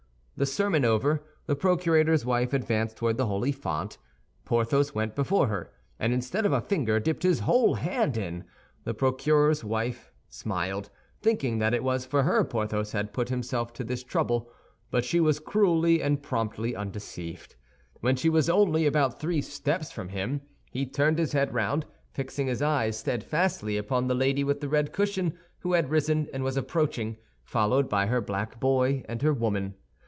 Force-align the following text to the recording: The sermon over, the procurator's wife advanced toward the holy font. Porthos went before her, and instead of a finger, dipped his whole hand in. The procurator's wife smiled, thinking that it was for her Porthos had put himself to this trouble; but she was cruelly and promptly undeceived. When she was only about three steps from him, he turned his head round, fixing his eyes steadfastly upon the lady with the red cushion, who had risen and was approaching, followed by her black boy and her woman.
The 0.37 0.45
sermon 0.47 0.83
over, 0.83 1.23
the 1.45 1.55
procurator's 1.55 2.25
wife 2.25 2.51
advanced 2.51 2.97
toward 2.97 3.17
the 3.17 3.27
holy 3.27 3.51
font. 3.51 3.99
Porthos 4.43 4.91
went 4.95 5.13
before 5.13 5.45
her, 5.49 5.71
and 5.99 6.11
instead 6.13 6.47
of 6.47 6.51
a 6.51 6.61
finger, 6.61 6.99
dipped 6.99 7.21
his 7.21 7.41
whole 7.41 7.75
hand 7.75 8.17
in. 8.17 8.45
The 8.83 8.95
procurator's 8.95 9.63
wife 9.63 10.11
smiled, 10.29 10.89
thinking 11.21 11.59
that 11.59 11.75
it 11.75 11.83
was 11.83 12.07
for 12.07 12.23
her 12.23 12.43
Porthos 12.43 12.91
had 12.91 13.13
put 13.13 13.29
himself 13.29 13.71
to 13.73 13.83
this 13.83 14.03
trouble; 14.03 14.49
but 14.89 15.05
she 15.05 15.19
was 15.19 15.39
cruelly 15.39 16.01
and 16.01 16.23
promptly 16.23 16.75
undeceived. 16.75 17.53
When 17.99 18.15
she 18.15 18.27
was 18.27 18.49
only 18.49 18.87
about 18.87 19.19
three 19.19 19.43
steps 19.43 19.91
from 19.91 20.09
him, 20.09 20.41
he 20.71 20.87
turned 20.87 21.19
his 21.19 21.33
head 21.33 21.53
round, 21.53 21.85
fixing 22.13 22.47
his 22.47 22.63
eyes 22.63 22.97
steadfastly 22.97 23.77
upon 23.77 24.07
the 24.07 24.15
lady 24.15 24.43
with 24.43 24.59
the 24.59 24.69
red 24.69 24.91
cushion, 24.91 25.37
who 25.59 25.73
had 25.73 25.91
risen 25.91 26.27
and 26.33 26.43
was 26.43 26.57
approaching, 26.57 27.17
followed 27.43 27.87
by 27.87 28.07
her 28.07 28.21
black 28.21 28.59
boy 28.59 29.03
and 29.07 29.21
her 29.21 29.33
woman. 29.35 29.75